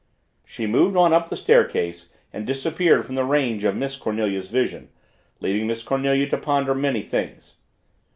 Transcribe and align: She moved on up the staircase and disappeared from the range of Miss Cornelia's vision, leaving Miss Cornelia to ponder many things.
She 0.43 0.65
moved 0.65 0.95
on 0.95 1.13
up 1.13 1.29
the 1.29 1.35
staircase 1.35 2.09
and 2.33 2.47
disappeared 2.47 3.05
from 3.05 3.13
the 3.13 3.23
range 3.23 3.63
of 3.63 3.75
Miss 3.75 3.95
Cornelia's 3.95 4.49
vision, 4.49 4.89
leaving 5.41 5.67
Miss 5.67 5.83
Cornelia 5.83 6.27
to 6.29 6.39
ponder 6.39 6.73
many 6.73 7.03
things. 7.03 7.57